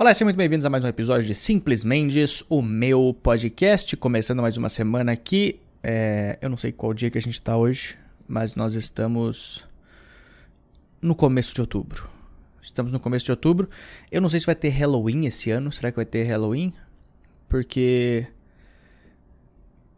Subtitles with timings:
[0.00, 3.94] Olá, sejam muito bem-vindos a mais um episódio de Simples Mendes, o meu podcast.
[3.98, 5.60] Começando mais uma semana aqui.
[5.82, 9.68] É, eu não sei qual dia que a gente está hoje, mas nós estamos
[11.02, 12.08] no começo de outubro.
[12.62, 13.68] Estamos no começo de outubro.
[14.10, 15.70] Eu não sei se vai ter Halloween esse ano.
[15.70, 16.72] Será que vai ter Halloween?
[17.46, 18.26] Porque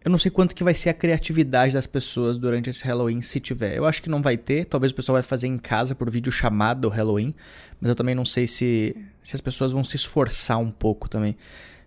[0.04, 3.38] eu não sei quanto que vai ser a criatividade das pessoas durante esse Halloween, se
[3.38, 3.76] tiver.
[3.76, 4.64] Eu acho que não vai ter.
[4.64, 7.32] Talvez o pessoal vai fazer em casa por vídeo chamado Halloween.
[7.80, 11.36] Mas eu também não sei se, se as pessoas vão se esforçar um pouco também.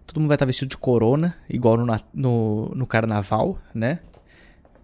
[0.07, 3.99] Todo mundo vai estar vestido de corona, igual no, no, no carnaval, né?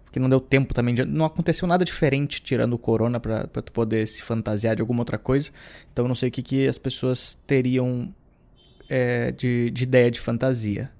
[0.04, 0.94] Porque não deu tempo também.
[0.94, 4.82] De, não aconteceu nada diferente tirando o corona pra, pra tu poder se fantasiar de
[4.82, 5.50] alguma outra coisa.
[5.90, 8.12] Então eu não sei o que, que as pessoas teriam
[8.90, 10.90] é, de, de ideia de fantasia.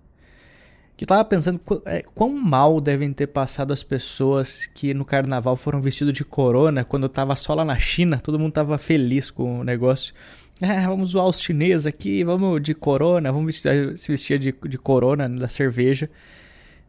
[1.02, 5.80] Eu tava pensando é, quão mal devem ter passado as pessoas que no carnaval foram
[5.80, 9.58] vestidos de corona quando eu tava só lá na China, todo mundo tava feliz com
[9.58, 10.14] o negócio.
[10.60, 14.78] É, vamos zoar os chineses aqui, vamos de corona, vamos vestir, se vestir de, de
[14.78, 16.08] corona da cerveja.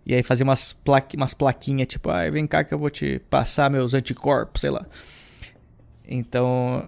[0.05, 0.79] E aí fazer umas,
[1.17, 4.85] umas plaquinhas, tipo, ah, vem cá que eu vou te passar meus anticorpos, sei lá.
[6.07, 6.88] Então.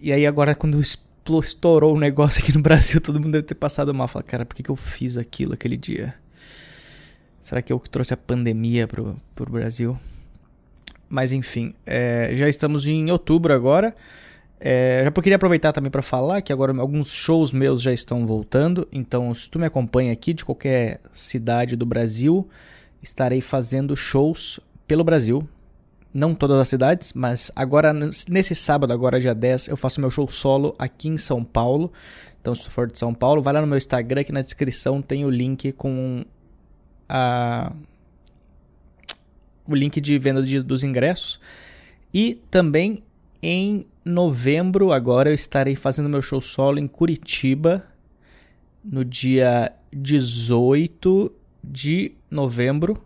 [0.00, 3.92] E aí agora quando estourou o negócio aqui no Brasil, todo mundo deve ter passado
[3.92, 4.06] mal.
[4.06, 6.14] Falar, cara, por que, que eu fiz aquilo aquele dia?
[7.48, 9.98] Será que eu que trouxe a pandemia pro, pro Brasil?
[11.08, 13.96] Mas enfim, é, já estamos em outubro agora.
[14.60, 18.86] É, já queria aproveitar também para falar que agora alguns shows meus já estão voltando.
[18.92, 22.46] Então, se tu me acompanha aqui de qualquer cidade do Brasil,
[23.02, 25.40] estarei fazendo shows pelo Brasil.
[26.12, 27.94] Não todas as cidades, mas agora
[28.28, 31.90] nesse sábado, agora dia 10, eu faço meu show solo aqui em São Paulo.
[32.42, 35.00] Então, se tu for de São Paulo, vai lá no meu Instagram, aqui na descrição
[35.00, 36.26] tem o link com
[37.08, 37.72] a,
[39.66, 41.40] o link de venda de, dos ingressos.
[42.12, 43.02] E também
[43.42, 47.86] em novembro, agora eu estarei fazendo meu show solo em Curitiba,
[48.84, 52.96] no dia 18 de novembro.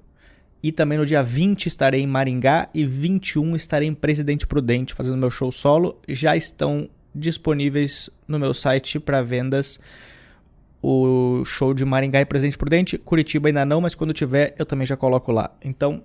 [0.62, 5.17] E também no dia 20 estarei em Maringá e 21 estarei em Presidente Prudente fazendo
[5.17, 6.01] meu show solo.
[6.08, 9.80] Já estão disponíveis no meu site para vendas
[10.83, 12.98] o show de Maringá e Presidente Prudente.
[12.98, 15.51] Curitiba ainda não, mas quando tiver eu também já coloco lá.
[15.65, 16.03] Então,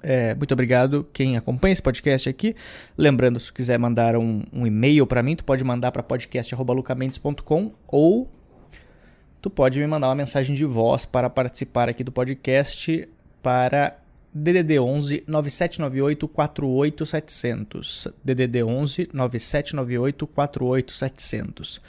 [0.00, 2.54] é, muito obrigado quem acompanha esse podcast aqui.
[2.96, 8.28] Lembrando, se quiser mandar um, um e-mail para mim, tu pode mandar para podcast@lucamentos.com ou
[9.40, 13.08] tu pode me mandar uma mensagem de voz para participar aqui do podcast
[13.42, 13.96] para
[14.32, 18.08] DDD 11 9798 48700.
[18.22, 21.80] DDD 11 9798 48700.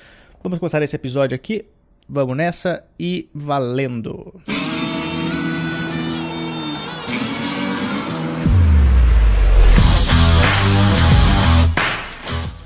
[0.42, 1.66] Vamos começar esse episódio aqui
[2.08, 4.40] Vamos nessa e valendo!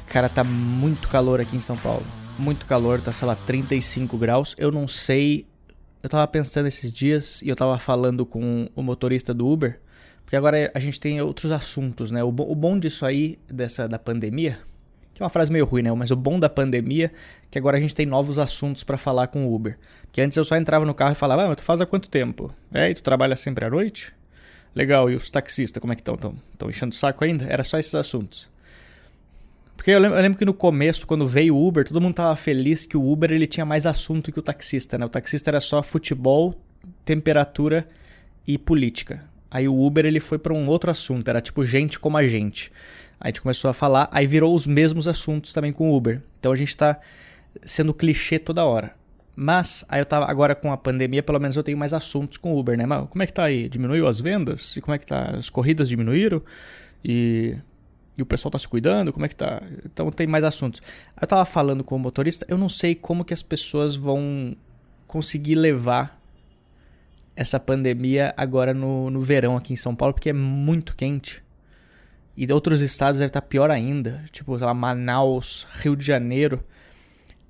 [0.07, 2.05] Cara, tá muito calor aqui em São Paulo.
[2.37, 4.55] Muito calor, tá, sei lá, 35 graus.
[4.57, 5.47] Eu não sei.
[6.03, 9.79] Eu tava pensando esses dias e eu tava falando com o motorista do Uber.
[10.25, 12.21] Porque agora a gente tem outros assuntos, né?
[12.21, 14.59] O bom disso aí, dessa da pandemia,
[15.19, 15.91] que é uma frase meio ruim, né?
[15.91, 17.11] Mas o bom da pandemia é
[17.51, 19.77] que agora a gente tem novos assuntos para falar com o Uber.
[20.13, 22.07] Que antes eu só entrava no carro e falava, ah, mas tu faz há quanto
[22.07, 22.55] tempo?
[22.73, 24.13] É, e tu trabalha sempre à noite?
[24.73, 26.15] Legal, e os taxistas, como é que estão?
[26.53, 27.45] Estão enchendo o saco ainda?
[27.49, 28.49] Era só esses assuntos.
[29.75, 32.33] Porque eu lembro, eu lembro, que no começo, quando veio o Uber, todo mundo tava
[32.37, 35.05] feliz que o Uber ele tinha mais assunto que o taxista, né?
[35.05, 36.55] O taxista era só futebol,
[37.03, 37.85] temperatura
[38.47, 39.25] e política.
[39.51, 42.71] Aí o Uber ele foi para um outro assunto, era tipo gente como a gente.
[43.19, 46.21] A gente começou a falar, aí virou os mesmos assuntos também com o Uber.
[46.39, 46.99] Então a gente está
[47.63, 48.93] sendo clichê toda hora.
[49.35, 52.53] Mas aí eu tava agora com a pandemia, pelo menos eu tenho mais assuntos com
[52.53, 52.85] o Uber, né?
[52.85, 53.69] Mas como é que tá aí?
[53.69, 54.75] Diminuiu as vendas?
[54.75, 55.35] E como é que tá?
[55.37, 56.41] As corridas diminuíram?
[57.03, 57.57] E,
[58.17, 59.13] e o pessoal tá se cuidando?
[59.13, 59.61] Como é que tá?
[59.85, 60.81] Então tem mais assuntos.
[61.19, 64.55] Eu tava falando com o motorista, eu não sei como que as pessoas vão
[65.07, 66.21] conseguir levar
[67.35, 71.41] essa pandemia agora no, no verão aqui em São Paulo, porque é muito quente.
[72.39, 74.23] E de outros estados deve estar pior ainda.
[74.31, 76.63] Tipo, lá, Manaus, Rio de Janeiro.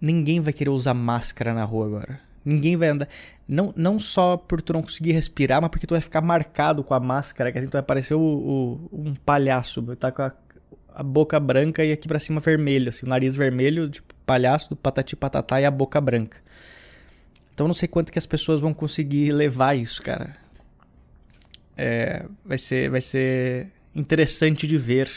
[0.01, 2.19] Ninguém vai querer usar máscara na rua agora.
[2.43, 3.07] Ninguém vai andar.
[3.47, 6.95] Não, não só por tu não conseguir respirar, mas porque tu vai ficar marcado com
[6.95, 9.95] a máscara, que assim tu vai parecer o, o um palhaço.
[9.95, 10.33] Tá com a,
[10.95, 14.75] a, boca branca e aqui pra cima vermelho, assim, o nariz vermelho, tipo palhaço do
[14.75, 16.39] patati patatá e a boca branca.
[17.53, 20.33] Então não sei quanto que as pessoas vão conseguir levar isso, cara.
[21.77, 25.09] É, vai ser, vai ser interessante de ver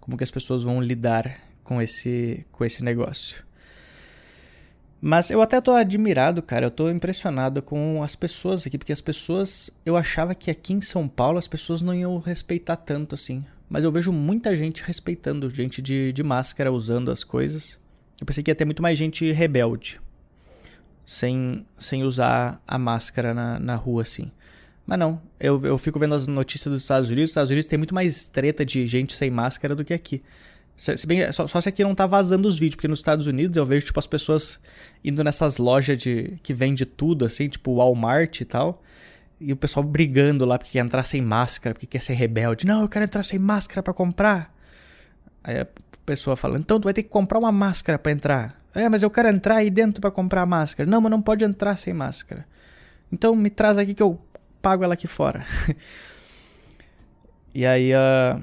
[0.00, 3.44] como que as pessoas vão lidar com esse, com esse negócio.
[5.00, 6.66] Mas eu até tô admirado, cara.
[6.66, 9.70] Eu tô impressionado com as pessoas aqui, porque as pessoas.
[9.84, 13.44] Eu achava que aqui em São Paulo as pessoas não iam respeitar tanto assim.
[13.68, 17.78] Mas eu vejo muita gente respeitando, gente de, de máscara usando as coisas.
[18.20, 20.00] Eu pensei que ia ter muito mais gente rebelde.
[21.04, 24.30] Sem, sem usar a máscara na, na rua, assim.
[24.86, 27.30] Mas não, eu, eu fico vendo as notícias dos Estados Unidos.
[27.30, 30.22] Os Estados Unidos tem muito mais treta de gente sem máscara do que aqui.
[30.76, 33.56] Se bem, só, só se aqui não tá vazando os vídeos, porque nos Estados Unidos
[33.56, 34.60] eu vejo, tipo, as pessoas
[35.02, 38.82] indo nessas lojas de que vende tudo, assim, tipo Walmart e tal.
[39.40, 42.66] E o pessoal brigando lá porque quer entrar sem máscara, porque quer ser rebelde.
[42.66, 44.54] Não, eu quero entrar sem máscara para comprar.
[45.42, 45.66] Aí a
[46.04, 48.62] pessoa fala, então tu vai ter que comprar uma máscara para entrar.
[48.74, 50.88] É, mas eu quero entrar aí dentro para comprar a máscara.
[50.88, 52.46] Não, mas não pode entrar sem máscara.
[53.10, 54.20] Então me traz aqui que eu
[54.66, 55.46] pago ela aqui fora.
[57.54, 58.42] e aí, uh...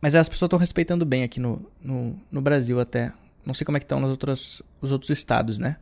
[0.00, 3.12] mas as pessoas estão respeitando bem aqui no, no, no, Brasil até.
[3.44, 5.76] Não sei como é que estão nos outros, os outros estados, né?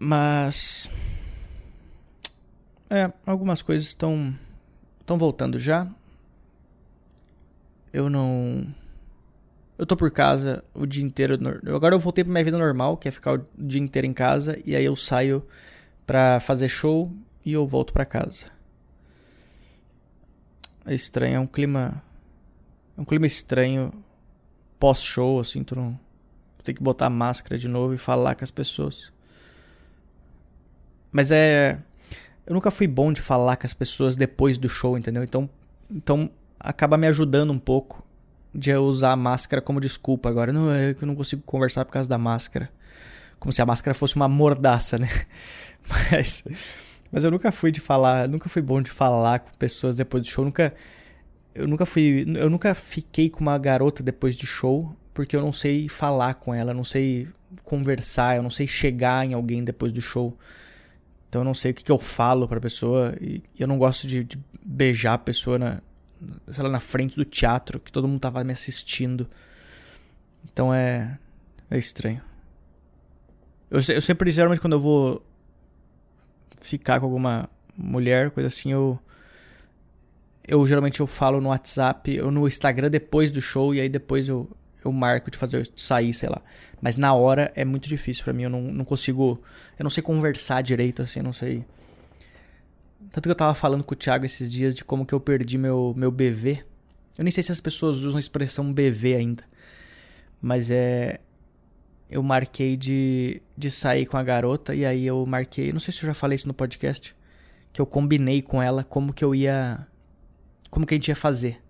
[0.00, 0.88] Mas
[2.88, 4.34] é, algumas coisas estão
[4.98, 5.86] estão voltando já.
[7.92, 8.66] Eu não
[9.76, 11.38] eu tô por casa o dia inteiro.
[11.66, 14.58] Agora eu voltei pra minha vida normal, que é ficar o dia inteiro em casa
[14.64, 15.46] e aí eu saio
[16.08, 17.12] pra fazer show
[17.44, 18.46] e eu volto pra casa.
[20.86, 22.02] É estranho, é um clima
[22.96, 23.92] é um clima estranho
[24.80, 26.00] pós-show assim, tu não
[26.56, 29.12] tu tem que botar máscara de novo e falar com as pessoas.
[31.12, 31.78] Mas é
[32.46, 35.22] eu nunca fui bom de falar com as pessoas depois do show, entendeu?
[35.22, 35.50] Então,
[35.90, 38.02] então acaba me ajudando um pouco
[38.54, 40.54] de eu usar a máscara como desculpa agora.
[40.54, 42.70] Não, é que eu não consigo conversar por causa da máscara.
[43.38, 45.08] Como se a máscara fosse uma mordaça, né?
[46.12, 46.44] Mas,
[47.10, 50.28] mas eu nunca fui de falar, nunca fui bom de falar com pessoas depois do
[50.28, 50.44] show.
[50.44, 50.74] Nunca,
[51.54, 55.52] eu nunca fui, eu nunca fiquei com uma garota depois de show porque eu não
[55.52, 57.26] sei falar com ela, eu não sei
[57.64, 60.38] conversar, eu não sei chegar em alguém depois do show.
[61.28, 63.16] Então eu não sei o que, que eu falo pra pessoa.
[63.20, 65.82] E eu não gosto de, de, beijar a pessoa na,
[66.52, 69.28] sei lá, na frente do teatro, que todo mundo tava me assistindo.
[70.44, 71.18] Então é.
[71.68, 72.22] É estranho.
[73.70, 75.22] Eu, eu sempre, geralmente, quando eu vou
[76.60, 78.98] ficar com alguma mulher, coisa assim, eu.
[80.46, 84.30] Eu geralmente eu falo no WhatsApp ou no Instagram depois do show e aí depois
[84.30, 84.50] eu,
[84.82, 86.40] eu marco de fazer sair, sei lá.
[86.80, 89.42] Mas na hora é muito difícil para mim, eu não, não consigo.
[89.78, 91.66] Eu não sei conversar direito, assim, não sei.
[93.12, 95.58] Tanto que eu tava falando com o Thiago esses dias de como que eu perdi
[95.58, 96.64] meu, meu BV.
[97.18, 99.44] Eu nem sei se as pessoas usam a expressão BV ainda.
[100.40, 101.20] Mas é.
[102.10, 105.72] Eu marquei de, de sair com a garota e aí eu marquei.
[105.72, 107.14] Não sei se eu já falei isso no podcast.
[107.72, 109.86] Que eu combinei com ela como que eu ia.
[110.70, 111.60] Como que a gente ia fazer.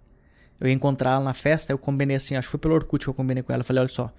[0.60, 3.08] Eu ia encontrar ela na festa, eu combinei assim, acho que foi pelo Orkut que
[3.08, 3.62] eu combinei com ela.
[3.62, 4.12] Falei, olha só,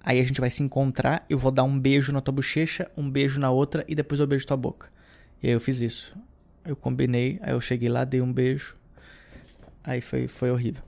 [0.00, 3.10] aí a gente vai se encontrar, eu vou dar um beijo na tua bochecha, um
[3.10, 4.90] beijo na outra e depois eu beijo tua boca.
[5.42, 6.14] E aí eu fiz isso.
[6.64, 8.76] Eu combinei, aí eu cheguei lá, dei um beijo.
[9.82, 10.82] Aí foi, foi horrível.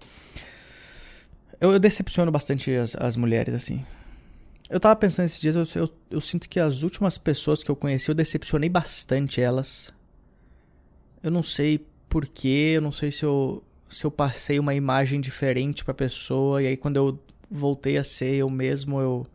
[1.61, 3.85] Eu, eu decepciono bastante as, as mulheres, assim.
[4.69, 7.76] Eu tava pensando esses dias, eu, eu, eu sinto que as últimas pessoas que eu
[7.76, 9.93] conheci, eu decepcionei bastante elas.
[11.23, 15.82] Eu não sei porquê, eu não sei se eu se eu passei uma imagem diferente
[15.82, 17.19] pra pessoa e aí quando eu
[17.50, 19.26] voltei a ser eu mesmo, eu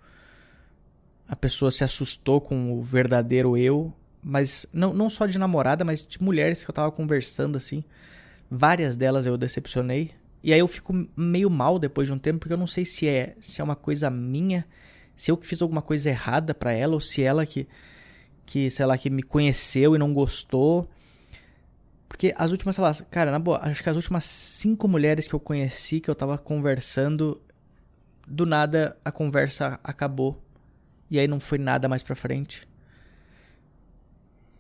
[1.27, 3.91] a pessoa se assustou com o verdadeiro eu,
[4.21, 7.83] mas não, não só de namorada, mas de mulheres que eu tava conversando assim.
[8.50, 10.12] Várias delas eu decepcionei.
[10.44, 13.07] E aí eu fico meio mal depois de um tempo, porque eu não sei se
[13.07, 14.65] é, se é uma coisa minha,
[15.15, 17.67] se eu que fiz alguma coisa errada para ela ou se ela que
[18.46, 20.89] que, sei lá, que me conheceu e não gostou.
[22.08, 25.34] Porque as últimas, sei lá, cara, na boa, acho que as últimas cinco mulheres que
[25.34, 27.41] eu conheci, que eu tava conversando,
[28.27, 30.41] do nada a conversa acabou.
[31.10, 32.67] E aí não foi nada mais pra frente.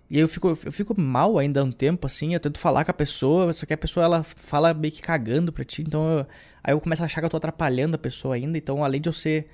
[0.09, 2.91] E aí eu fico, eu fico mal ainda um tempo, assim, eu tento falar com
[2.91, 6.27] a pessoa, só que a pessoa ela fala meio que cagando pra ti, então eu,
[6.63, 9.09] aí eu começo a achar que eu tô atrapalhando a pessoa ainda, então além de
[9.09, 9.49] eu ser.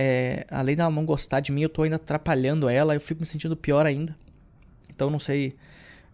[0.00, 3.26] É, além dela não gostar de mim, eu tô ainda atrapalhando ela, eu fico me
[3.26, 4.16] sentindo pior ainda.
[4.88, 5.56] Então não sei.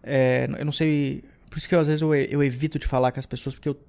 [0.01, 1.23] É, eu não sei.
[1.51, 3.69] Por isso que eu, às vezes eu, eu evito de falar com as pessoas, porque
[3.69, 3.79] eu,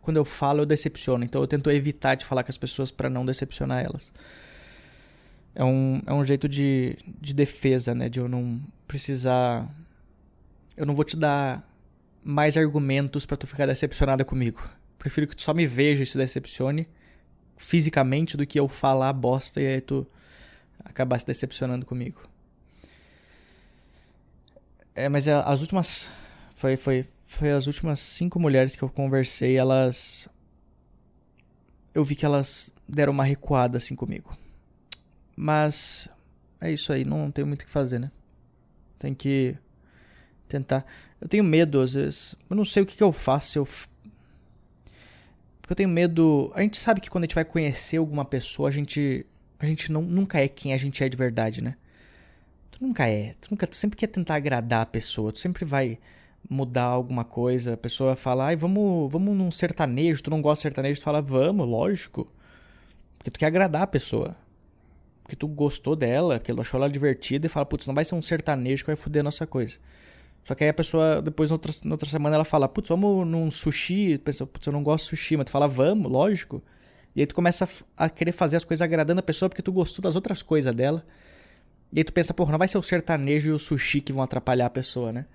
[0.00, 1.22] quando eu falo eu decepciono.
[1.22, 4.12] Então eu tento evitar de falar com as pessoas para não decepcionar elas.
[5.54, 8.08] É um, é um jeito de, de defesa, né?
[8.08, 9.72] De eu não precisar.
[10.76, 11.64] Eu não vou te dar
[12.24, 14.68] mais argumentos para tu ficar decepcionada comigo.
[14.98, 16.88] Prefiro que tu só me veja e se decepcione
[17.56, 20.06] fisicamente do que eu falar bosta e aí tu
[20.84, 22.20] acabar se decepcionando comigo.
[24.96, 26.10] É, mas é, as últimas.
[26.54, 30.26] Foi, foi, foi as últimas cinco mulheres que eu conversei, elas.
[31.94, 34.36] Eu vi que elas deram uma recuada assim comigo.
[35.36, 36.08] Mas.
[36.58, 38.10] É isso aí, não tem muito o que fazer, né?
[38.98, 39.54] Tem que
[40.48, 40.86] tentar.
[41.20, 42.34] Eu tenho medo às vezes.
[42.48, 43.68] Eu não sei o que, que eu faço se eu.
[45.66, 46.52] Porque eu tenho medo.
[46.54, 49.26] A gente sabe que quando a gente vai conhecer alguma pessoa, a gente.
[49.58, 51.74] A gente não, nunca é quem a gente é de verdade, né?
[52.70, 53.34] Tu nunca é.
[53.40, 55.32] Tu, nunca, tu sempre quer tentar agradar a pessoa.
[55.32, 55.98] Tu sempre vai
[56.48, 57.74] mudar alguma coisa.
[57.74, 60.22] A pessoa fala, ai, vamos, vamos num sertanejo.
[60.22, 61.00] Tu não gosta de sertanejo?
[61.00, 62.32] Tu fala, vamos, lógico.
[63.18, 64.36] Porque tu quer agradar a pessoa.
[65.24, 68.14] Porque tu gostou dela, porque ela achou ela divertida e fala, putz, não vai ser
[68.14, 69.78] um sertanejo que vai foder a nossa coisa.
[70.46, 73.26] Só que aí a pessoa, depois, na outra, na outra semana, ela fala, putz, vamos
[73.26, 74.16] num sushi.
[74.18, 76.62] Pensa, putz, eu não gosto de sushi, mas tu fala, vamos, lógico.
[77.16, 80.04] E aí tu começa a querer fazer as coisas agradando a pessoa porque tu gostou
[80.04, 81.04] das outras coisas dela.
[81.92, 84.22] E aí tu pensa, porra, não vai ser o sertanejo e o sushi que vão
[84.22, 85.26] atrapalhar a pessoa, né?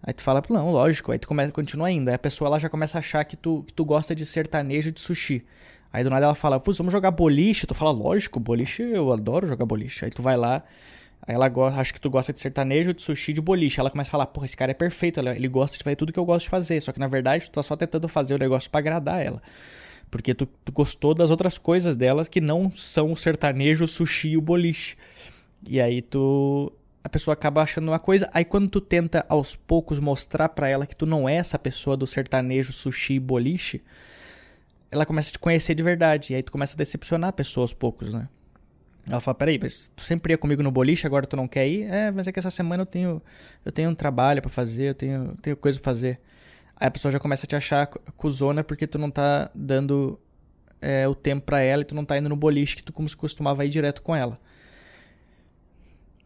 [0.00, 1.10] Aí tu fala, não, lógico.
[1.10, 2.12] Aí tu começa, continua ainda.
[2.12, 4.90] Aí a pessoa ela já começa a achar que tu, que tu gosta de sertanejo
[4.90, 5.44] e de sushi.
[5.92, 7.66] Aí do nada ela fala, putz, vamos jogar boliche.
[7.66, 10.04] Tu fala, lógico, boliche, eu adoro jogar boliche.
[10.04, 10.62] Aí tu vai lá,
[11.26, 13.80] aí ela gosta, acha que tu gosta de sertanejo, de sushi, de boliche.
[13.80, 16.18] Ela começa a falar, porra, esse cara é perfeito, ele gosta de fazer tudo que
[16.18, 16.80] eu gosto de fazer.
[16.80, 19.42] Só que na verdade tu tá só tentando fazer o negócio para agradar ela.
[20.10, 24.30] Porque tu, tu, gostou das outras coisas delas que não são o sertanejo, o sushi
[24.30, 24.96] e o boliche.
[25.66, 26.72] E aí tu.
[27.02, 30.86] A pessoa acaba achando uma coisa, aí quando tu tenta aos poucos mostrar para ela
[30.86, 33.80] que tu não é essa pessoa do sertanejo, sushi e boliche,
[34.90, 36.32] ela começa a te conhecer de verdade.
[36.32, 38.28] E aí tu começa a decepcionar a pessoa aos poucos, né?
[39.08, 41.84] Ela fala, peraí, mas tu sempre ia comigo no boliche, agora tu não quer ir?
[41.84, 43.22] É, mas é que essa semana eu tenho,
[43.64, 46.20] eu tenho um trabalho para fazer, eu tenho, tenho coisa pra fazer.
[46.76, 47.86] Aí a pessoa já começa a te achar
[48.16, 50.18] cuzona porque tu não tá dando
[50.80, 53.08] é, o tempo para ela e tu não tá indo no boliche que tu como
[53.08, 54.38] se costumava ir direto com ela.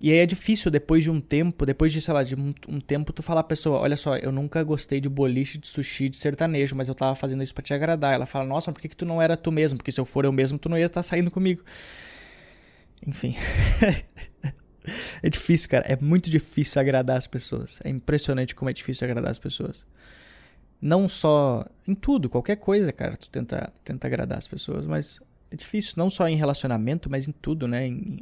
[0.00, 2.80] E aí é difícil, depois de um tempo, depois de, sei lá, de um, um,
[2.80, 6.16] tempo, tu falar a pessoa, olha só, eu nunca gostei de boliche, de sushi, de
[6.16, 8.14] sertanejo, mas eu tava fazendo isso para te agradar.
[8.14, 9.76] Ela fala, nossa, por que, que tu não era tu mesmo?
[9.76, 11.62] Porque se eu for eu mesmo, tu não ia estar tá saindo comigo.
[13.06, 13.34] Enfim.
[15.22, 15.84] é difícil, cara.
[15.86, 17.80] É muito difícil agradar as pessoas.
[17.84, 19.86] É impressionante como é difícil agradar as pessoas.
[20.80, 25.56] Não só em tudo, qualquer coisa, cara, tu tenta, tenta agradar as pessoas, mas é
[25.56, 27.86] difícil não só em relacionamento, mas em tudo, né?
[27.86, 28.20] Em,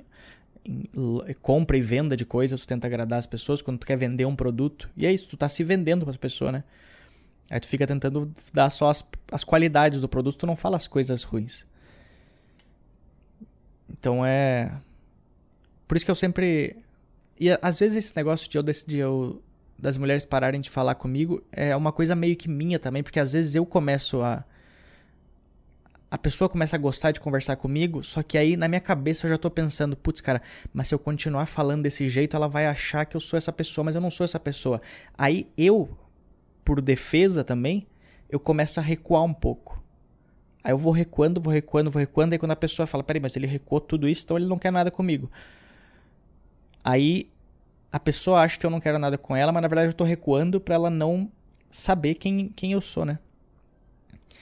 [1.40, 4.36] compra e venda de coisas, tu tenta agradar as pessoas quando tu quer vender um
[4.36, 4.90] produto.
[4.96, 6.64] E é isso, tu tá se vendendo para a pessoa, né?
[7.50, 10.86] Aí tu fica tentando dar só as, as qualidades do produto, tu não fala as
[10.86, 11.66] coisas ruins.
[13.90, 14.72] Então é.
[15.86, 16.76] Por isso que eu sempre.
[17.38, 19.42] E às vezes esse negócio de eu decidir eu,
[19.78, 23.32] das mulheres pararem de falar comigo é uma coisa meio que minha também, porque às
[23.32, 24.44] vezes eu começo a
[26.10, 29.30] a pessoa começa a gostar de conversar comigo, só que aí na minha cabeça eu
[29.30, 30.40] já tô pensando, putz, cara,
[30.72, 33.84] mas se eu continuar falando desse jeito, ela vai achar que eu sou essa pessoa,
[33.84, 34.80] mas eu não sou essa pessoa.
[35.16, 35.96] Aí eu,
[36.64, 37.86] por defesa também,
[38.30, 39.77] eu começo a recuar um pouco.
[40.62, 43.36] Aí eu vou recuando, vou recuando, vou recuando, aí quando a pessoa fala, peraí, mas
[43.36, 45.30] ele recuou tudo isso, então ele não quer nada comigo.
[46.84, 47.30] Aí
[47.92, 50.04] a pessoa acha que eu não quero nada com ela, mas na verdade eu tô
[50.04, 51.30] recuando para ela não
[51.70, 53.18] saber quem, quem eu sou, né?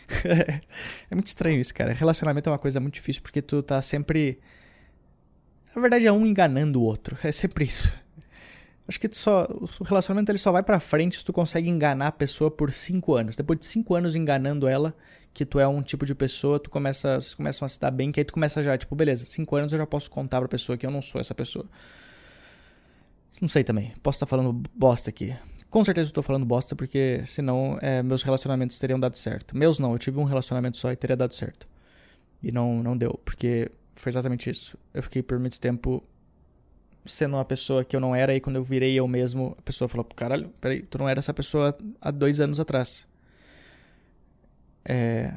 [1.10, 1.92] é muito estranho isso, cara.
[1.92, 4.38] Relacionamento é uma coisa muito difícil porque tu tá sempre.
[5.74, 7.16] Na verdade, é um enganando o outro.
[7.22, 7.92] É sempre isso.
[8.88, 9.48] Acho que só,
[9.80, 13.14] o relacionamento ele só vai pra frente se tu consegue enganar a pessoa por 5
[13.14, 13.36] anos.
[13.36, 14.94] Depois de 5 anos enganando ela,
[15.36, 18.10] que tu é um tipo de pessoa, tu começa, vocês começam a se dar bem,
[18.10, 20.78] que aí tu começa já, tipo, beleza, 5 anos eu já posso contar pra pessoa
[20.78, 21.66] que eu não sou essa pessoa.
[23.42, 23.92] Não sei também.
[24.02, 25.36] Posso estar tá falando bosta aqui.
[25.68, 29.54] Com certeza eu tô falando bosta, porque senão é, meus relacionamentos teriam dado certo.
[29.54, 31.66] Meus não, eu tive um relacionamento só e teria dado certo.
[32.42, 34.78] E não, não deu, porque foi exatamente isso.
[34.94, 36.02] Eu fiquei por muito tempo
[37.04, 39.86] sendo uma pessoa que eu não era, e quando eu virei eu mesmo, a pessoa
[39.86, 43.06] falou: caralho, peraí, tu não era essa pessoa há dois anos atrás.
[44.88, 45.32] É.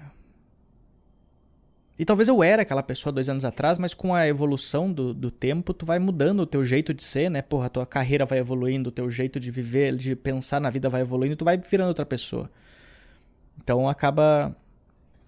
[1.97, 5.29] E talvez eu era aquela pessoa dois anos atrás, mas com a evolução do, do
[5.29, 7.41] tempo, tu vai mudando o teu jeito de ser, né?
[7.41, 10.87] Porra, a tua carreira vai evoluindo, o teu jeito de viver, de pensar na vida
[10.87, 12.49] vai evoluindo, tu vai virando outra pessoa.
[13.61, 14.55] Então acaba.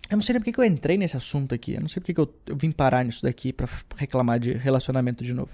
[0.09, 1.73] Eu não sei nem porque que eu entrei nesse assunto aqui.
[1.73, 5.25] Eu não sei porque que eu, eu vim parar nisso daqui para reclamar de relacionamento
[5.25, 5.51] de novo.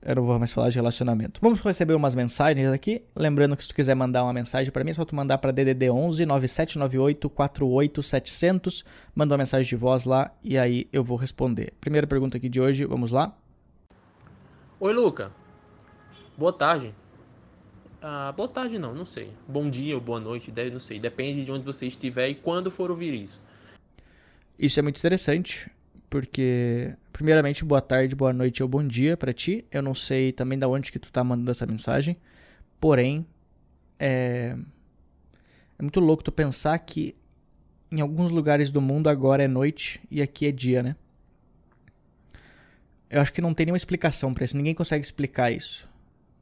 [0.00, 1.40] Eu não vou mais falar de relacionamento.
[1.40, 3.02] Vamos receber umas mensagens aqui.
[3.16, 5.50] Lembrando que se tu quiser mandar uma mensagem para mim, é só tu mandar para
[5.50, 8.84] DDD 11 9798 48700.
[9.14, 11.74] Manda uma mensagem de voz lá e aí eu vou responder.
[11.80, 13.36] Primeira pergunta aqui de hoje, vamos lá.
[14.78, 15.32] Oi, Luca.
[16.36, 16.94] Boa tarde.
[18.00, 19.32] Ah, boa tarde não, não sei.
[19.48, 21.00] Bom dia ou boa noite, deve, não sei.
[21.00, 23.42] Depende de onde você estiver e quando for ouvir isso.
[24.56, 25.68] Isso é muito interessante
[26.08, 29.64] porque primeiramente boa tarde, boa noite ou bom dia para ti.
[29.70, 32.16] Eu não sei também da onde que tu tá mandando essa mensagem,
[32.80, 33.26] porém
[33.98, 34.56] é
[35.78, 37.14] é muito louco tu pensar que
[37.90, 40.96] em alguns lugares do mundo agora é noite e aqui é dia, né?
[43.08, 45.88] Eu acho que não tem nenhuma explicação para isso, ninguém consegue explicar isso.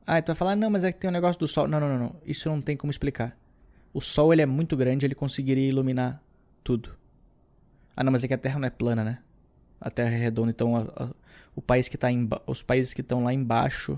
[0.07, 1.67] Ah, tu vai falar, não, mas é que tem um negócio do sol.
[1.69, 2.17] Não, não, não, não.
[2.25, 3.37] Isso não tem como explicar.
[3.93, 6.23] O sol ele é muito grande, ele conseguiria iluminar
[6.63, 6.97] tudo.
[7.97, 9.19] Ah, não, mas é que a Terra não é plana, né?
[9.87, 11.09] A Terra é redonda, então a, a,
[11.55, 13.97] o país que tá em, os países que estão lá embaixo,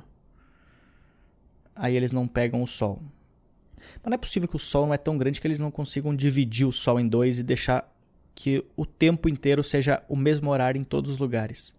[1.74, 3.00] aí eles não pegam o Sol.
[3.74, 6.14] Mas não é possível que o Sol não é tão grande que eles não consigam
[6.14, 7.90] dividir o Sol em dois e deixar
[8.34, 11.74] que o tempo inteiro seja o mesmo horário em todos os lugares.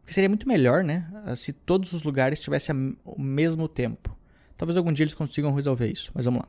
[0.00, 1.06] Porque seria muito melhor, né?
[1.36, 4.16] Se todos os lugares tivessem o mesmo tempo.
[4.56, 6.48] Talvez algum dia eles consigam resolver isso, mas vamos lá.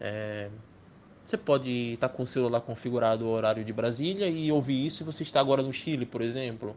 [0.00, 0.50] É,
[1.24, 5.06] você pode estar com o celular configurado o horário de Brasília e ouvir isso e
[5.06, 6.76] você está agora no Chile, por exemplo.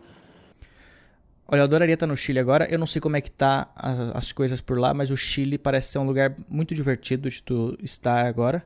[1.46, 2.66] Olha, eu adoraria estar no Chile agora.
[2.70, 3.70] Eu não sei como é que tá
[4.14, 7.78] as coisas por lá, mas o Chile parece ser um lugar muito divertido de tu
[7.82, 8.66] estar agora.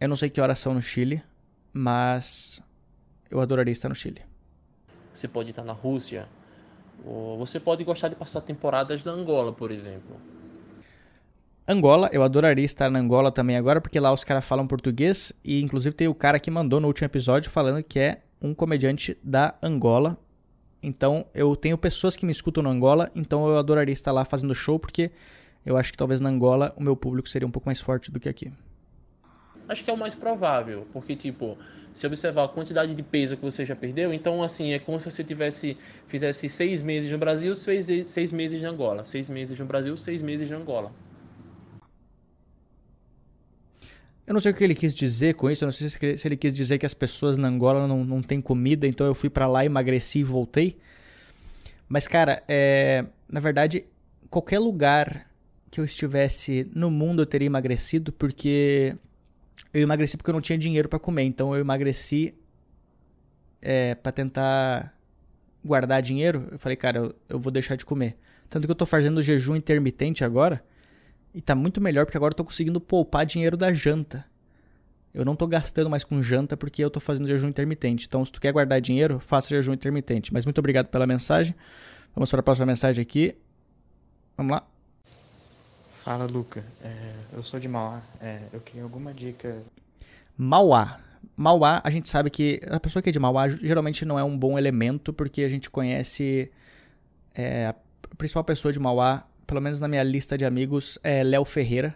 [0.00, 1.22] Eu não sei que horas são no Chile,
[1.72, 2.62] mas
[3.30, 4.22] eu adoraria estar no Chile.
[5.12, 6.26] Você pode estar na Rússia.
[7.04, 10.16] Ou você pode gostar de passar temporadas na Angola, por exemplo.
[11.68, 15.62] Angola, eu adoraria estar na Angola também agora, porque lá os caras falam português e
[15.62, 19.54] inclusive tem o cara que mandou no último episódio falando que é um comediante da
[19.62, 20.18] Angola.
[20.82, 24.54] Então eu tenho pessoas que me escutam na Angola, então eu adoraria estar lá fazendo
[24.54, 25.12] show, porque
[25.64, 28.18] eu acho que talvez na Angola o meu público seria um pouco mais forte do
[28.18, 28.52] que aqui.
[29.68, 31.56] Acho que é o mais provável, porque tipo,
[31.92, 35.08] se observar a quantidade de peso que você já perdeu, então assim, é como se
[35.08, 35.76] você tivesse,
[36.08, 39.04] fizesse seis meses no Brasil, seis, seis meses na Angola.
[39.04, 40.90] Seis meses no Brasil, seis meses na Angola.
[44.26, 46.36] Eu não sei o que ele quis dizer com isso, eu não sei se ele
[46.36, 49.46] quis dizer que as pessoas na Angola não, não têm comida, então eu fui para
[49.46, 50.78] lá, emagreci e voltei.
[51.88, 53.84] Mas, cara, é, na verdade,
[54.30, 55.26] qualquer lugar
[55.70, 58.96] que eu estivesse no mundo eu teria emagrecido, porque
[59.74, 62.34] eu emagreci porque eu não tinha dinheiro para comer, então eu emagreci
[63.60, 64.96] é, para tentar
[65.64, 66.48] guardar dinheiro.
[66.52, 68.16] Eu falei, cara, eu, eu vou deixar de comer.
[68.48, 70.62] Tanto que eu tô fazendo jejum intermitente agora.
[71.34, 74.24] E tá muito melhor porque agora eu tô conseguindo poupar dinheiro da janta.
[75.12, 78.06] Eu não tô gastando mais com janta porque eu tô fazendo jejum intermitente.
[78.06, 80.32] Então, se tu quer guardar dinheiro, faça jejum intermitente.
[80.32, 81.54] Mas muito obrigado pela mensagem.
[82.14, 83.36] Vamos para a próxima mensagem aqui.
[84.36, 84.66] Vamos lá.
[85.92, 86.64] Fala, Luca.
[86.82, 88.00] É, eu sou de Mauá.
[88.20, 89.62] É, eu queria alguma dica.
[90.36, 91.00] Mauá.
[91.36, 94.36] Mauá, a gente sabe que a pessoa que é de Mauá geralmente não é um
[94.36, 96.50] bom elemento porque a gente conhece
[97.34, 97.74] é, a
[98.16, 101.92] principal pessoa de Mauá pelo menos na minha lista de amigos, é Léo Ferreira.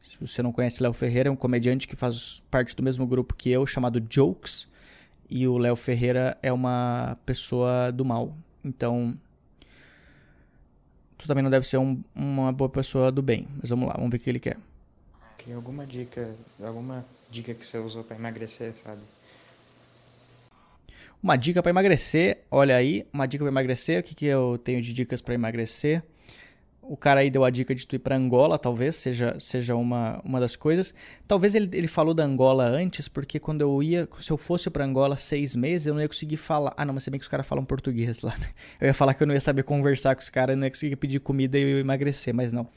[0.00, 3.34] Se você não conhece Léo Ferreira, é um comediante que faz parte do mesmo grupo
[3.34, 4.68] que eu, chamado Jokes.
[5.28, 8.36] E o Léo Ferreira é uma pessoa do mal.
[8.64, 9.18] Então,
[11.18, 13.48] tu também não deve ser um, uma boa pessoa do bem.
[13.60, 14.56] Mas vamos lá, vamos ver o que ele quer.
[15.44, 19.00] Tem alguma dica, alguma dica que você usou para emagrecer, sabe?
[21.20, 23.98] Uma dica para emagrecer, olha aí, uma dica para emagrecer.
[23.98, 26.04] O que, que eu tenho de dicas para emagrecer?
[26.88, 30.20] O cara aí deu a dica de tu ir pra Angola, talvez seja, seja uma,
[30.24, 30.94] uma das coisas.
[31.26, 34.84] Talvez ele, ele falou da Angola antes, porque quando eu ia, se eu fosse pra
[34.84, 36.72] Angola seis meses, eu não ia conseguir falar.
[36.76, 38.46] Ah, não, mas se bem que os caras falam português lá, né?
[38.80, 40.96] Eu ia falar que eu não ia saber conversar com os caras, não ia conseguir
[40.96, 42.68] pedir comida e eu ia emagrecer, mas não.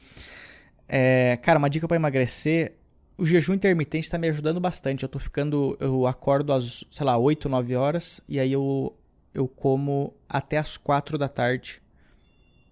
[0.87, 2.73] É, cara, uma dica para emagrecer.
[3.17, 5.03] O jejum intermitente tá me ajudando bastante.
[5.03, 5.77] Eu tô ficando.
[5.79, 8.21] Eu acordo às, sei lá, 8, 9 horas.
[8.27, 8.95] E aí eu,
[9.33, 11.81] eu como até às 4 da tarde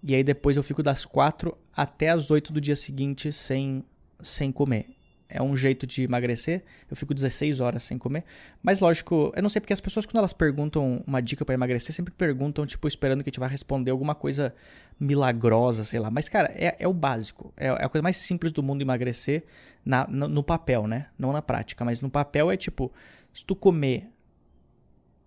[0.02, 3.84] e aí depois eu fico das 4 até as 8 do dia seguinte sem,
[4.20, 4.98] sem comer.
[5.30, 6.64] É um jeito de emagrecer.
[6.90, 8.24] Eu fico 16 horas sem comer.
[8.62, 11.94] Mas lógico, eu não sei porque as pessoas quando elas perguntam uma dica para emagrecer,
[11.94, 14.54] sempre perguntam, tipo, esperando que a gente vá responder alguma coisa
[14.98, 16.10] milagrosa, sei lá.
[16.10, 17.52] Mas, cara, é, é o básico.
[17.58, 19.44] É, é, a coisa mais simples do mundo emagrecer
[19.84, 21.08] na, no, no papel, né?
[21.18, 21.84] Não na prática.
[21.84, 22.90] Mas no papel é tipo,
[23.34, 24.10] se tu comer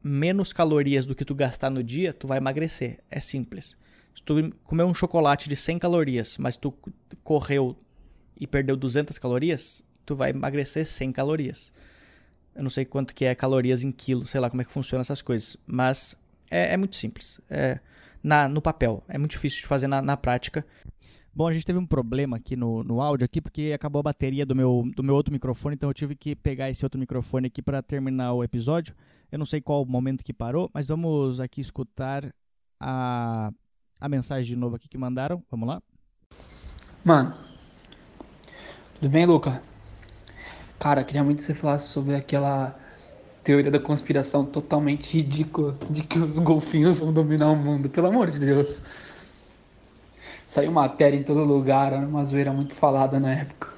[0.04, 3.02] menos calorias do que tu gastar no dia, tu vai emagrecer.
[3.10, 3.78] É simples.
[4.16, 6.74] Se tu comer um chocolate de 100 calorias, mas tu
[7.24, 7.76] correu
[8.40, 11.72] e perdeu 200 calorias, tu vai emagrecer 100 calorias.
[12.56, 15.02] Eu não sei quanto que é calorias em quilo, sei lá como é que funciona
[15.02, 15.56] essas coisas.
[15.66, 16.16] Mas
[16.50, 17.40] é, é muito simples.
[17.50, 17.80] É,
[18.24, 19.04] na, no papel.
[19.08, 20.66] É muito difícil de fazer na, na prática.
[21.34, 24.46] Bom, a gente teve um problema aqui no, no áudio aqui, porque acabou a bateria
[24.46, 27.62] do meu, do meu outro microfone, então eu tive que pegar esse outro microfone aqui
[27.62, 28.94] para terminar o episódio.
[29.32, 32.34] Eu não sei qual o momento que parou, mas vamos aqui escutar
[32.78, 33.50] a
[34.02, 35.44] a mensagem de novo aqui que mandaram.
[35.50, 35.82] Vamos lá?
[37.06, 37.36] Mano,
[38.96, 39.62] tudo bem, Luca?
[40.80, 42.76] Cara, queria muito que você falasse sobre aquela
[43.44, 47.90] teoria da conspiração totalmente ridícula de que os golfinhos vão dominar o mundo.
[47.90, 48.80] Pelo amor de Deus.
[50.46, 53.71] Saiu matéria em todo lugar, era uma zoeira muito falada na época.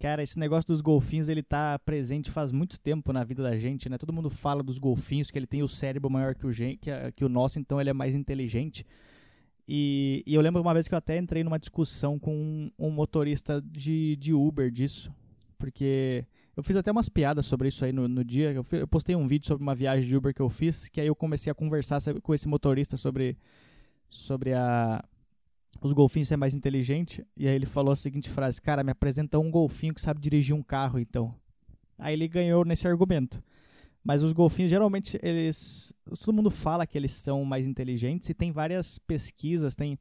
[0.00, 3.86] Cara, esse negócio dos golfinhos, ele tá presente faz muito tempo na vida da gente,
[3.90, 3.98] né?
[3.98, 7.22] Todo mundo fala dos golfinhos, que ele tem o cérebro maior que o, que, que
[7.22, 8.86] o nosso, então ele é mais inteligente.
[9.68, 12.90] E, e, eu lembro uma vez que eu até entrei numa discussão com um, um
[12.90, 15.12] motorista de, de Uber disso,
[15.58, 16.24] porque
[16.56, 18.52] Eu fiz até umas piadas sobre isso aí no, no dia.
[18.52, 21.08] Eu, eu, postei um vídeo sobre uma viagem de Uber que eu fiz, que aí
[21.08, 23.36] eu comecei a conversar com esse motorista sobre,
[24.08, 25.04] sobre a,
[25.80, 27.24] os golfinhos ser mais inteligente.
[27.36, 30.54] E aí ele falou a seguinte frase: Cara, me apresenta um golfinho que sabe dirigir
[30.54, 31.34] um carro, então.
[31.98, 33.42] Aí ele ganhou nesse argumento.
[34.02, 35.92] Mas os golfinhos, geralmente, eles.
[36.24, 39.98] Todo mundo fala que eles são mais inteligentes e tem várias pesquisas, tem.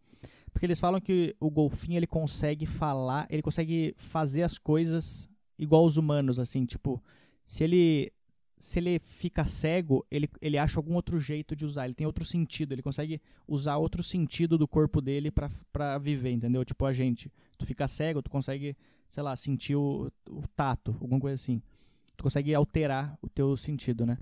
[0.51, 5.85] Porque eles falam que o golfinho ele consegue falar, ele consegue fazer as coisas igual
[5.85, 7.03] os humanos, assim, tipo,
[7.45, 8.11] se ele
[8.59, 12.25] se ele fica cego, ele, ele acha algum outro jeito de usar, ele tem outro
[12.25, 16.65] sentido, ele consegue usar outro sentido do corpo dele para viver, entendeu?
[16.65, 18.75] Tipo a gente, tu fica cego, tu consegue,
[19.07, 21.61] sei lá, sentir o, o tato, alguma coisa assim.
[22.17, 24.17] Tu consegue alterar o teu sentido, né?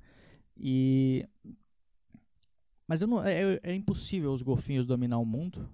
[0.55, 1.27] E
[2.87, 5.67] mas não, é, é impossível os golfinhos dominar o mundo.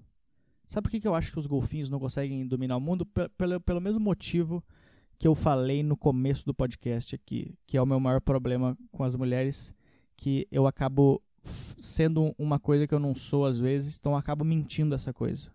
[0.65, 3.05] Sabe por que, que eu acho que os golfinhos não conseguem dominar o mundo?
[3.05, 4.63] P pelo, pelo mesmo motivo
[5.23, 9.05] que eu falei no começo do podcast aqui, que é o meu maior problema com
[9.05, 9.73] as mulheres,
[10.17, 14.43] que eu acabo sendo uma coisa que eu não sou às vezes, então eu acabo
[14.43, 15.49] mentindo essa coisa.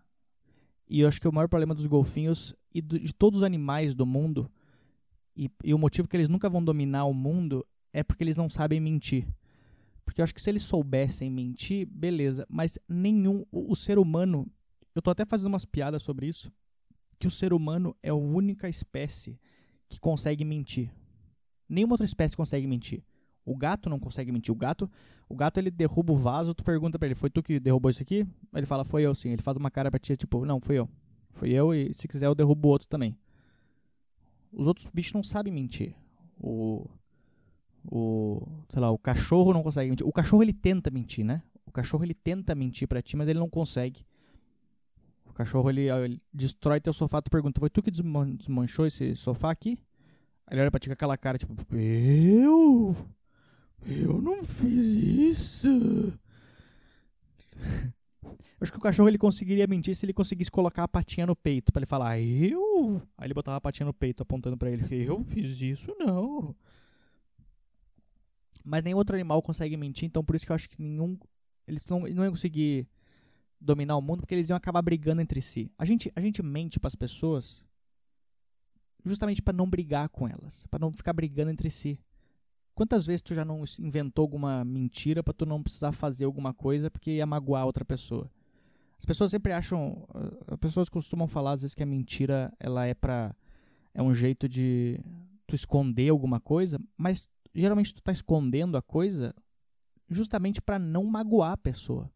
[0.89, 4.07] E eu acho que o maior problema dos golfinhos e de todos os animais do
[4.07, 4.51] mundo,
[5.37, 8.49] e, e, o motivo que eles nunca vão dominar o mundo é porque eles não
[8.49, 9.27] sabem mentir.
[10.03, 13.45] Porque eu acho que se eles soubessem mentir, beleza, mas nenhum.
[13.51, 14.51] O, o ser humano.
[14.95, 16.51] Eu tô até fazendo umas piadas sobre isso.
[17.19, 19.39] Que o ser humano é a única espécie
[19.89, 20.91] que consegue mentir.
[21.67, 23.03] Nenhuma outra espécie consegue mentir.
[23.45, 24.53] O gato não consegue mentir.
[24.53, 24.89] O gato,
[25.27, 28.01] o gato ele derruba o vaso, tu pergunta para ele, foi tu que derrubou isso
[28.01, 28.25] aqui?
[28.53, 29.29] Ele fala, foi eu sim.
[29.29, 30.89] Ele faz uma cara pra ti, tipo, não, foi eu.
[31.31, 33.17] Foi eu e se quiser eu derrubo o outro também.
[34.51, 35.95] Os outros bichos não sabem mentir.
[36.39, 36.85] O
[37.91, 40.05] o, sei lá, o cachorro não consegue mentir.
[40.05, 41.41] O cachorro ele tenta mentir, né?
[41.65, 44.03] O cachorro ele tenta mentir para ti, mas ele não consegue
[45.39, 49.79] cachorro ele, ele, destrói teu sofá, tu pergunta, foi tu que desmanchou esse sofá aqui?
[50.45, 52.95] Aí ele olha pra ti com aquela cara, tipo, eu?
[53.85, 56.19] Eu não fiz isso.
[58.59, 61.71] Acho que o cachorro ele conseguiria mentir se ele conseguisse colocar a patinha no peito
[61.71, 63.01] para ele falar, eu?
[63.17, 66.53] Aí ele botava a patinha no peito apontando para ele, eu fiz isso não.
[68.65, 71.17] Mas nenhum outro animal consegue mentir, então por isso que eu acho que nenhum
[71.65, 72.89] eles não, não iam conseguir
[73.59, 75.71] dominar o mundo porque eles iam acabar brigando entre si.
[75.77, 77.65] A gente, a gente mente para as pessoas
[79.03, 81.99] justamente para não brigar com elas, para não ficar brigando entre si.
[82.75, 86.89] Quantas vezes tu já não inventou alguma mentira para tu não precisar fazer alguma coisa
[86.89, 88.31] porque ia magoar outra pessoa?
[88.97, 90.07] As pessoas sempre acham,
[90.47, 93.35] as pessoas costumam falar às vezes que a mentira ela é para
[93.93, 94.99] é um jeito de
[95.47, 99.33] tu esconder alguma coisa, mas geralmente tu tá escondendo a coisa
[100.09, 102.11] justamente para não magoar a pessoa.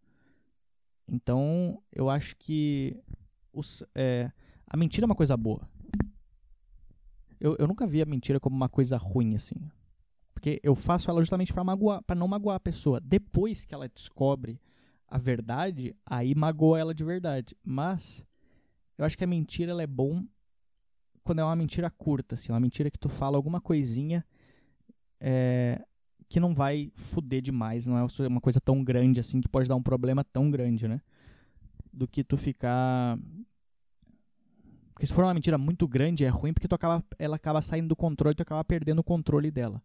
[1.08, 3.00] Então, eu acho que
[3.52, 4.32] os, é,
[4.68, 5.68] a mentira é uma coisa boa.
[7.40, 9.56] Eu, eu nunca vi a mentira como uma coisa ruim, assim.
[10.34, 13.00] Porque eu faço ela justamente para magoar, para não magoar a pessoa.
[13.00, 14.60] Depois que ela descobre
[15.08, 17.56] a verdade, aí magoa ela de verdade.
[17.64, 18.26] Mas
[18.98, 20.26] eu acho que a mentira ela é bom
[21.24, 24.26] quando é uma mentira curta, assim, uma mentira que tu fala alguma coisinha
[25.20, 25.82] é,
[26.34, 29.76] que não vai fuder demais, não é uma coisa tão grande assim que pode dar
[29.76, 31.00] um problema tão grande, né?
[31.94, 33.20] Do que tu ficar.
[34.96, 37.90] Porque se for uma mentira muito grande, é ruim porque tu acaba, ela acaba saindo
[37.90, 39.80] do controle tu acaba perdendo o controle dela.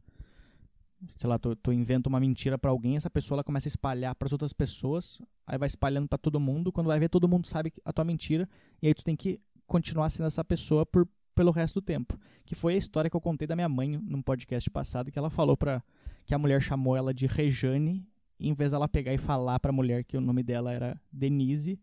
[1.19, 4.15] Sei lá, tu, tu inventa uma mentira para alguém, essa pessoa ela começa a espalhar
[4.15, 7.47] para as outras pessoas, aí vai espalhando para todo mundo, quando vai ver todo mundo
[7.47, 8.49] sabe a tua mentira,
[8.81, 12.19] e aí tu tem que continuar sendo essa pessoa por, pelo resto do tempo.
[12.47, 15.29] Que foi a história que eu contei da minha mãe num podcast passado, que ela
[15.29, 15.85] falou pra,
[16.29, 18.07] que a mulher chamou ela de Rejane,
[18.39, 21.01] e em vez dela pegar e falar para a mulher que o nome dela era
[21.11, 21.81] Denise,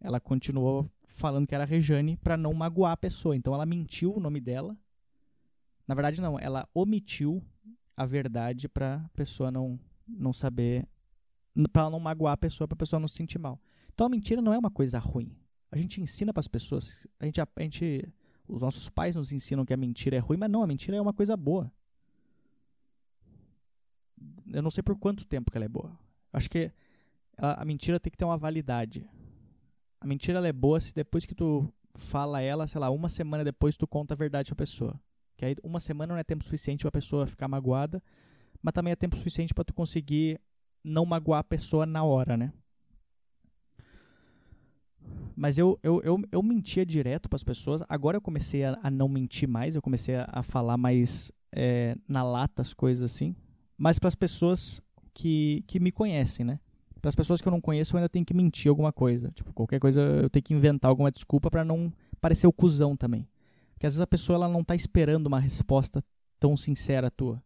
[0.00, 3.36] ela continuou falando que era Rejane para não magoar a pessoa.
[3.36, 4.76] Então ela mentiu o nome dela.
[5.86, 7.40] Na verdade não, ela omitiu
[7.96, 10.86] a verdade para a pessoa não não saber
[11.72, 13.60] para não magoar a pessoa, para a pessoa não se sentir mal.
[13.94, 15.30] Então a mentira não é uma coisa ruim.
[15.70, 18.12] A gente ensina para as pessoas, a gente, a gente
[18.48, 21.00] os nossos pais nos ensinam que a mentira é ruim, mas não, a mentira é
[21.00, 21.70] uma coisa boa
[24.56, 25.92] eu não sei por quanto tempo que ela é boa.
[26.32, 26.72] Acho que
[27.36, 29.06] a, a mentira tem que ter uma validade.
[30.00, 33.76] A mentira é boa se depois que tu fala ela, sei lá, uma semana depois
[33.76, 34.98] tu conta a verdade pra pessoa.
[35.36, 38.02] Que aí uma semana não é tempo suficiente pra pessoa ficar magoada,
[38.62, 40.40] mas também é tempo suficiente para tu conseguir
[40.82, 42.50] não magoar a pessoa na hora, né?
[45.36, 47.82] Mas eu, eu, eu, eu mentia direto para as pessoas.
[47.90, 51.94] Agora eu comecei a, a, não mentir mais, eu comecei a, a falar mais é,
[52.08, 53.36] na lata as coisas assim
[53.76, 54.80] mas para as pessoas
[55.12, 56.60] que, que me conhecem, né?
[57.00, 59.30] Para as pessoas que eu não conheço, eu ainda tenho que mentir alguma coisa.
[59.30, 63.28] Tipo, qualquer coisa eu tenho que inventar alguma desculpa para não parecer o cuzão também.
[63.72, 66.02] Porque às vezes a pessoa ela não tá esperando uma resposta
[66.40, 67.42] tão sincera tua.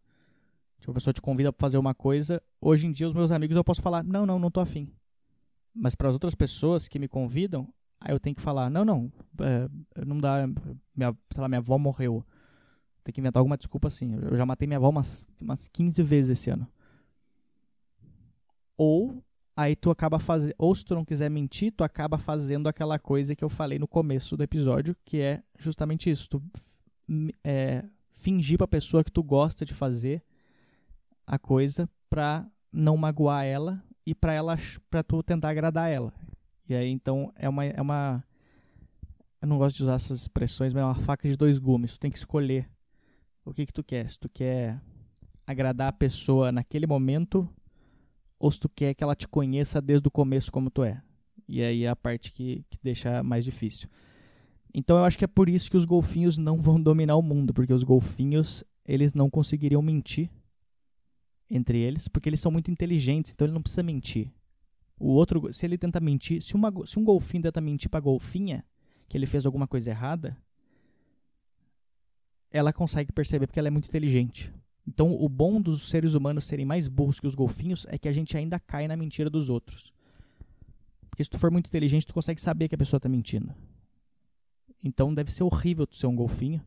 [0.79, 2.43] Tipo, a pessoa te convida pra fazer uma coisa.
[2.61, 4.91] Hoje em dia, os meus amigos eu posso falar, não, não, não tô afim.
[5.75, 7.69] Mas para as outras pessoas que me convidam,
[8.01, 9.69] aí eu tenho que falar, não, não, é,
[10.05, 10.47] não dá,
[10.97, 12.25] minha, sei lá, minha avó morreu.
[13.11, 14.15] Tem que inventar alguma desculpa assim.
[14.23, 16.65] Eu já matei minha avó umas, umas 15 vezes esse ano.
[18.77, 19.21] Ou
[19.57, 23.35] aí tu acaba fazendo, ou se tu não quiser mentir, tu acaba fazendo aquela coisa
[23.35, 26.41] que eu falei no começo do episódio, que é justamente isso, tu
[27.43, 30.23] é, fingir pra pessoa que tu gosta de fazer
[31.27, 34.57] a coisa pra não magoar ela e pra ela
[34.89, 36.15] para tu tentar agradar ela.
[36.69, 38.25] E aí então é uma é uma
[39.43, 41.95] eu não gosto de usar essas expressões, mas é uma faca de dois gumes.
[41.95, 42.71] Tu tem que escolher
[43.51, 44.09] o que que tu quer.
[44.09, 44.81] Se tu quer
[45.47, 47.49] agradar a pessoa naquele momento
[48.39, 51.03] ou se tu quer que ela te conheça desde o começo como tu é.
[51.49, 53.89] E aí é a parte que, que deixa mais difícil.
[54.73, 57.53] Então eu acho que é por isso que os golfinhos não vão dominar o mundo,
[57.53, 60.31] porque os golfinhos eles não conseguiriam mentir
[61.51, 64.33] entre eles, porque eles são muito inteligentes, então ele não precisa mentir.
[64.99, 68.65] O outro, se ele tenta mentir, se, uma, se um golfinho tenta mentir pra golfinha
[69.09, 70.37] que ele fez alguma coisa errada,
[72.51, 74.53] ela consegue perceber porque ela é muito inteligente.
[74.87, 78.13] Então, o bom dos seres humanos serem mais burros que os golfinhos é que a
[78.13, 79.93] gente ainda cai na mentira dos outros.
[81.09, 83.55] Porque se tu for muito inteligente, tu consegue saber que a pessoa está mentindo.
[84.83, 86.67] Então, deve ser horrível tu ser um golfinho,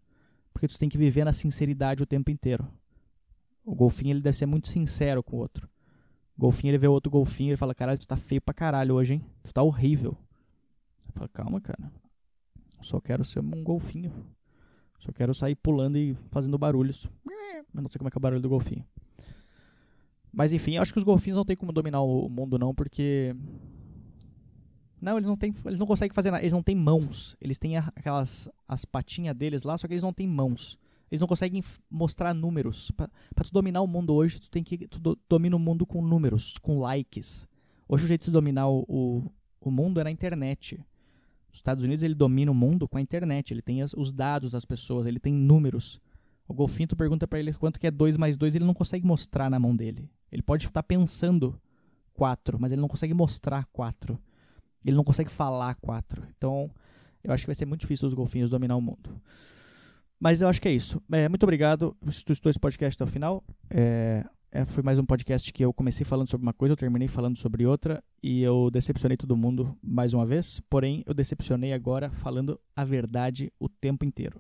[0.53, 2.65] porque tu tem que viver na sinceridade o tempo inteiro.
[3.65, 5.67] O golfinho ele deve ser muito sincero com o outro.
[6.37, 9.15] O golfinho ele vê outro golfinho e fala: Caralho, tu tá feio pra caralho hoje,
[9.15, 9.25] hein?
[9.43, 10.17] Tu tá horrível.
[11.13, 11.91] Fala: Calma, cara.
[12.77, 14.11] Eu só quero ser um golfinho.
[15.03, 17.07] Só quero sair pulando e fazendo barulhos.
[17.73, 18.85] Eu não sei como é que é o barulho do golfinho.
[20.31, 23.35] Mas enfim, acho que os golfinhos não tem como dominar o mundo não, porque
[25.01, 27.35] não, eles não têm, eles não conseguem fazer nada, eles não têm mãos.
[27.41, 30.79] Eles têm aquelas as patinhas deles lá, só que eles não têm mãos.
[31.11, 31.61] Eles não conseguem
[31.91, 32.89] mostrar números.
[32.91, 33.09] Para
[33.43, 36.57] tu dominar o mundo hoje, tu tem que tu do, domina o mundo com números,
[36.57, 37.45] com likes.
[37.89, 40.79] Hoje o jeito de dominar o, o, o mundo é na internet.
[41.53, 44.51] Os Estados Unidos ele domina o mundo com a internet, ele tem as, os dados
[44.51, 46.01] das pessoas, ele tem números.
[46.47, 49.51] O golfinho, pergunta para ele quanto que é 2 mais 2, ele não consegue mostrar
[49.51, 50.09] na mão dele.
[50.31, 51.55] Ele pode estar pensando
[52.15, 54.19] 4, mas ele não consegue mostrar 4.
[54.83, 56.23] Ele não consegue falar 4.
[56.35, 56.71] Então,
[57.23, 59.21] eu acho que vai ser muito difícil os golfinhos dominar o mundo.
[60.19, 60.99] Mas eu acho que é isso.
[61.11, 63.43] É, muito obrigado se tu estou esse podcast até o final.
[63.69, 67.07] É, é, foi mais um podcast que eu comecei falando sobre uma coisa, eu terminei
[67.07, 70.59] falando sobre outra e eu decepcionei todo mundo mais uma vez.
[70.69, 74.39] Porém, eu decepcionei agora falando a verdade o tempo inteiro.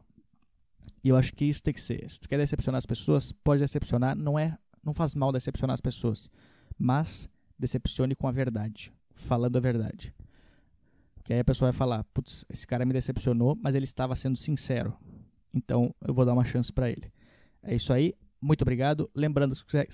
[1.03, 2.07] E eu acho que isso tem que ser.
[2.07, 4.15] Se tu quer decepcionar as pessoas, pode decepcionar.
[4.15, 6.29] Não é, não faz mal decepcionar as pessoas,
[6.77, 10.13] mas decepcione com a verdade, falando a verdade.
[11.23, 14.37] Que aí a pessoa vai falar, putz, esse cara me decepcionou, mas ele estava sendo
[14.37, 14.95] sincero.
[15.51, 17.11] Então eu vou dar uma chance para ele.
[17.63, 18.13] É isso aí.
[18.43, 19.09] Muito obrigado.
[19.15, 19.87] Lembrando, se quiser,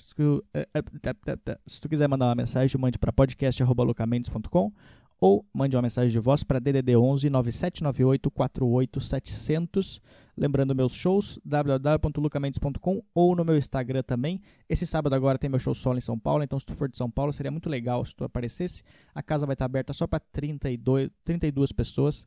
[0.56, 4.74] eh, eh, se tu quiser mandar uma mensagem, mande para podcast.locamentos.com
[5.22, 10.02] ou mande uma mensagem de voz para DDD 11 9798 48700.
[10.36, 14.42] Lembrando meus shows, www.lucamendes.com ou no meu Instagram também.
[14.68, 16.98] Esse sábado agora tem meu show solo em São Paulo, então se tu for de
[16.98, 18.82] São Paulo seria muito legal se tu aparecesse.
[19.14, 22.26] A casa vai estar aberta só para 32, 32 pessoas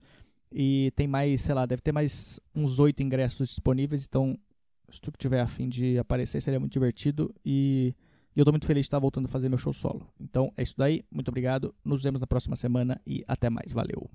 [0.52, 4.38] e tem mais, sei lá, deve ter mais uns oito ingressos disponíveis, então
[4.92, 7.34] se tu tiver afim de aparecer, seria muito divertido.
[7.44, 7.94] E,
[8.36, 10.06] e eu estou muito feliz de estar voltando a fazer meu show solo.
[10.20, 11.74] Então é isso daí, muito obrigado.
[11.84, 13.72] Nos vemos na próxima semana e até mais.
[13.72, 14.10] Valeu.